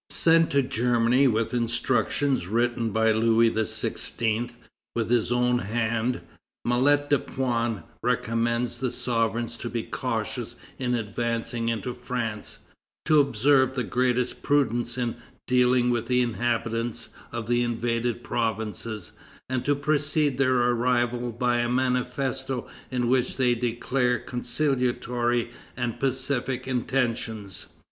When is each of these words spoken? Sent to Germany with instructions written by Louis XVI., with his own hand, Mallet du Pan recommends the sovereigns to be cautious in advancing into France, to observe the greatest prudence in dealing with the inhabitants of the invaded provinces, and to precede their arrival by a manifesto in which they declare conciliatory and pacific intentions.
Sent 0.09 0.49
to 0.49 0.63
Germany 0.63 1.27
with 1.27 1.53
instructions 1.53 2.47
written 2.47 2.89
by 2.89 3.11
Louis 3.11 3.51
XVI., 3.51 4.49
with 4.95 5.11
his 5.11 5.31
own 5.31 5.59
hand, 5.59 6.21
Mallet 6.65 7.11
du 7.11 7.19
Pan 7.19 7.83
recommends 8.01 8.79
the 8.79 8.89
sovereigns 8.89 9.57
to 9.57 9.69
be 9.69 9.83
cautious 9.83 10.55
in 10.79 10.95
advancing 10.95 11.69
into 11.69 11.93
France, 11.93 12.57
to 13.05 13.19
observe 13.21 13.75
the 13.75 13.83
greatest 13.83 14.41
prudence 14.41 14.97
in 14.97 15.17
dealing 15.45 15.91
with 15.91 16.07
the 16.07 16.23
inhabitants 16.23 17.09
of 17.31 17.45
the 17.45 17.61
invaded 17.61 18.23
provinces, 18.23 19.11
and 19.47 19.63
to 19.65 19.75
precede 19.75 20.39
their 20.39 20.55
arrival 20.71 21.31
by 21.31 21.57
a 21.59 21.69
manifesto 21.69 22.67
in 22.89 23.07
which 23.07 23.37
they 23.37 23.53
declare 23.53 24.17
conciliatory 24.17 25.51
and 25.77 25.99
pacific 25.99 26.67
intentions. 26.67 27.67